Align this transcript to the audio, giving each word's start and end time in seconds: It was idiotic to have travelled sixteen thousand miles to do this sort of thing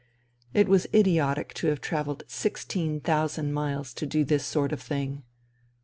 It 0.51 0.67
was 0.67 0.87
idiotic 0.95 1.53
to 1.53 1.67
have 1.67 1.79
travelled 1.79 2.23
sixteen 2.25 3.01
thousand 3.01 3.53
miles 3.53 3.93
to 3.93 4.07
do 4.07 4.25
this 4.25 4.43
sort 4.43 4.71
of 4.73 4.81
thing 4.81 5.21